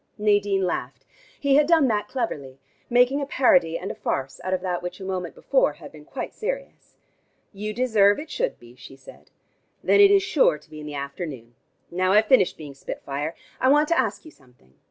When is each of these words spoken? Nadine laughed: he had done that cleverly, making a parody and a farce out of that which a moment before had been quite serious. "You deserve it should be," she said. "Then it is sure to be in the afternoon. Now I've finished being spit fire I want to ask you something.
Nadine 0.17 0.63
laughed: 0.65 1.05
he 1.39 1.53
had 1.57 1.67
done 1.67 1.87
that 1.89 2.07
cleverly, 2.07 2.57
making 2.89 3.21
a 3.21 3.25
parody 3.27 3.77
and 3.77 3.91
a 3.91 3.93
farce 3.93 4.41
out 4.43 4.51
of 4.51 4.61
that 4.61 4.81
which 4.81 4.99
a 4.99 5.03
moment 5.03 5.35
before 5.35 5.73
had 5.73 5.91
been 5.91 6.05
quite 6.05 6.33
serious. 6.33 6.95
"You 7.53 7.71
deserve 7.71 8.17
it 8.17 8.31
should 8.31 8.57
be," 8.59 8.75
she 8.75 8.95
said. 8.95 9.29
"Then 9.83 9.99
it 10.01 10.09
is 10.09 10.23
sure 10.23 10.57
to 10.57 10.69
be 10.71 10.79
in 10.79 10.87
the 10.87 10.95
afternoon. 10.95 11.53
Now 11.91 12.13
I've 12.13 12.25
finished 12.25 12.57
being 12.57 12.73
spit 12.73 13.03
fire 13.03 13.35
I 13.59 13.69
want 13.69 13.87
to 13.89 13.99
ask 13.99 14.25
you 14.25 14.31
something. 14.31 14.73